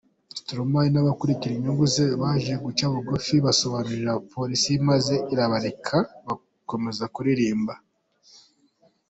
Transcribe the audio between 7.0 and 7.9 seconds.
kuririmba.